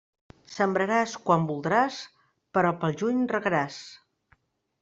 [0.53, 1.99] Sembraràs quan voldràs,
[2.59, 3.81] però pel juny regaràs.